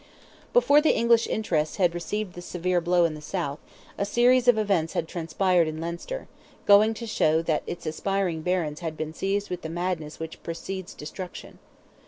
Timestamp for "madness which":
9.69-10.41